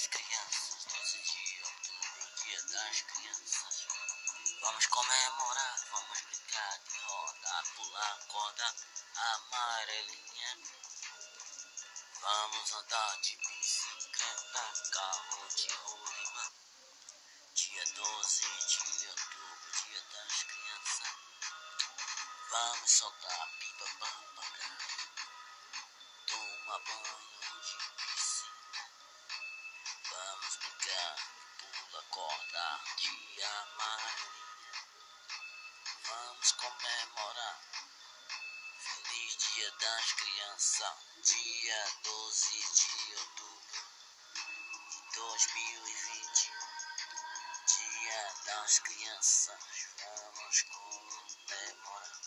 das 0.00 0.06
crianças, 0.06 0.84
12 0.86 1.18
de 1.18 1.62
outubro, 1.62 2.32
dia 2.42 2.62
das 2.62 3.02
crianças. 3.02 3.86
Vamos 4.62 4.86
comemorar, 4.86 5.76
vamos 5.90 6.20
brincar 6.22 6.78
de 6.78 6.98
roda, 7.00 7.64
pular 7.76 8.18
corda 8.28 8.74
amarelinha. 9.14 10.58
Vamos 12.18 12.72
andar 12.72 13.20
de 13.20 13.36
bicicleta, 13.36 14.72
carro 14.90 15.48
de 15.54 15.68
rolimã. 15.68 16.50
Dia 17.52 17.84
12 17.84 18.40
de 18.40 19.06
outubro, 19.08 19.70
dia 19.84 20.00
das 20.00 20.42
crianças. 20.44 21.08
Vamos 22.48 22.90
soltar 22.90 23.50
pipa 23.58 23.84
para 23.98 24.08
o. 24.08 24.50
Toma 26.26 26.78
banho 26.78 27.60
de 27.60 28.09
Pula 31.00 32.02
corda, 32.10 32.80
dia 32.96 33.48
amarelinha. 33.62 34.72
Vamos 36.04 36.52
comemorar. 36.52 37.60
Feliz 38.78 39.36
Dia 39.36 39.70
das 39.80 40.12
Crianças, 40.12 40.94
dia 41.22 41.86
12 42.02 42.50
de 42.50 43.16
outubro 43.16 43.82
de 44.90 45.12
2020. 45.14 46.50
Dia 47.66 48.34
das 48.44 48.78
Crianças, 48.80 49.64
vamos 49.98 50.62
comemorar. 50.62 52.20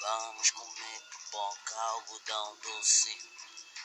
Vamos 0.00 0.50
comer 0.52 1.00
pipoca, 1.10 1.74
algodão 1.74 2.56
doce, 2.56 3.14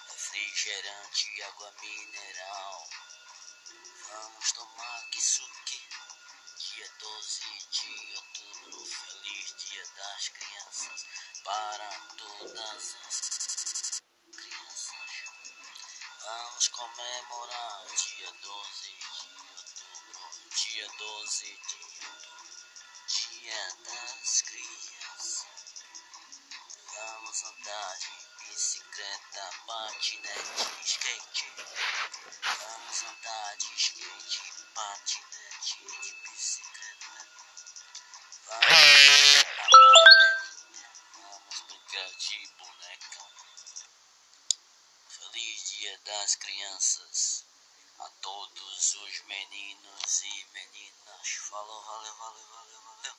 refrigerante, 0.08 1.41
água 1.41 1.74
mineral. 1.82 2.90
Vamos 4.10 4.52
tomar 4.52 5.10
kisuke, 5.10 5.90
dia 6.57 6.90
12 6.99 7.41
de 7.71 8.16
outubro, 8.16 8.85
feliz 8.85 9.55
Dia 9.57 9.85
das 9.98 10.29
Crianças, 10.29 11.05
para 11.43 11.90
todas 12.18 12.96
as 13.07 14.01
crianças. 14.32 15.13
Vamos 16.21 16.68
comemorar 16.70 17.85
dia 17.96 18.32
12 18.32 18.94
de 18.94 19.07
outubro, 19.07 20.49
dia 20.55 20.88
12 20.98 21.44
de 21.46 21.76
outubro, 21.84 22.34
Dia 23.07 23.76
das 23.85 24.41
Crianças. 24.41 25.46
Vamos 26.94 27.44
andar 27.44 27.98
de 27.98 28.23
bicicleta, 28.54 29.49
patinete, 29.65 30.85
skate. 30.85 31.51
Vamos 32.43 33.04
andar 33.04 33.57
de 33.57 33.73
skate, 33.76 34.41
patinete, 34.76 35.79
de 35.79 36.13
bicicleta. 36.21 37.27
Vamos 38.45 39.43
vamos 41.15 41.62
brincar 41.68 42.12
de 42.13 42.48
boneca. 42.60 43.26
Feliz 45.10 45.71
Dia 45.71 45.98
das 46.05 46.35
Crianças 46.35 47.45
a 47.98 48.10
todos 48.21 48.95
os 48.95 49.21
meninos 49.21 50.21
e 50.21 50.45
meninas. 50.54 51.27
Falou, 51.49 51.84
valeu, 51.85 52.15
valeu, 52.17 52.48
valeu, 52.49 52.82
valeu. 52.82 53.17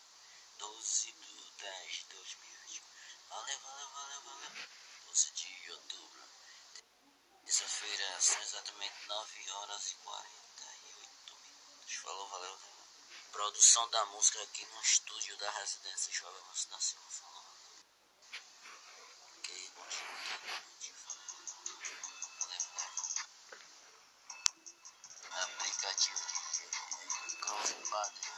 12 0.59 1.13
de 1.13 1.51
10 1.59 1.93
de 1.93 2.05
2021. 2.05 2.85
Valeu, 3.31 3.59
valeu, 3.59 3.91
valeu, 3.91 4.21
valeu. 4.21 4.85
12 5.15 5.31
de 5.31 5.71
outubro. 5.71 6.25
Terça-feira 7.45 8.14
são 8.25 8.41
exatamente 8.41 9.07
9 9.07 9.51
horas 9.51 9.91
e 9.91 9.95
48 9.97 11.37
minutos. 11.37 11.95
Falou, 11.97 12.29
valeu. 12.29 12.59
Produção 13.31 13.91
da 13.91 14.07
música 14.07 14.43
aqui 14.45 14.65
no 14.65 14.81
estúdio 14.81 15.37
da 15.37 15.51
residência 15.51 16.11
Jogamos 16.11 16.65
da 16.65 16.81
Silva. 16.81 17.11
Falou. 17.11 17.45
Ok, 19.37 19.73
bom 19.75 19.87
dia. 19.89 20.05
Aplicativo 25.43 26.19
de 27.29 27.37
Crossbody. 27.37 28.34